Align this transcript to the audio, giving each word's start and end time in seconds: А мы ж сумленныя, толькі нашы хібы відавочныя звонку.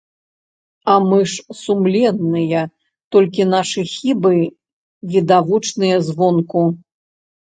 А 0.93 0.95
мы 1.09 1.17
ж 1.33 1.57
сумленныя, 1.63 2.61
толькі 3.15 3.47
нашы 3.53 3.81
хібы 3.95 4.35
відавочныя 5.17 5.95
звонку. 6.11 6.69